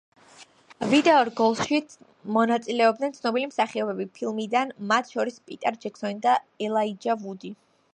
[0.93, 1.81] ვიდეო რგოლში
[2.39, 6.39] მონაწილეობდნენ ცნობილი მსახიობები ფილმიდან, მათ შორის პიტერ ჯექსონი და
[6.71, 7.59] ელაიჯა ვუდი.